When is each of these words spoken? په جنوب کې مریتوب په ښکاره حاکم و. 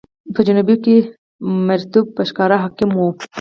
په 0.33 0.39
جنوب 0.47 0.69
کې 0.83 0.95
مریتوب 1.67 2.05
په 2.15 2.21
ښکاره 2.29 2.57
حاکم 2.63 2.89
و. 2.95 2.99